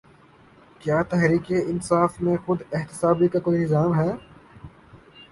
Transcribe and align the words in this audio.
کیا 0.81 1.01
تحریک 1.09 1.51
انصاف 1.67 2.11
میں 2.21 2.37
خود 2.45 2.61
احتسابی 2.71 3.27
کا 3.27 3.39
کوئی 3.39 3.59
نظام 3.59 3.95
ہے؟ 3.99 4.09